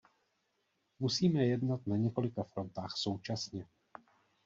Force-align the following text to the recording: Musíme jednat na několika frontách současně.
Musíme 0.99 1.45
jednat 1.45 1.87
na 1.87 1.97
několika 1.97 2.43
frontách 2.43 2.91
současně. 2.97 3.67